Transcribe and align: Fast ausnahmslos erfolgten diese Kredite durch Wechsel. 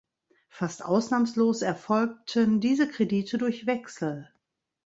Fast 0.49 0.83
ausnahmslos 0.83 1.61
erfolgten 1.61 2.59
diese 2.59 2.89
Kredite 2.89 3.37
durch 3.37 3.67
Wechsel. 3.67 4.33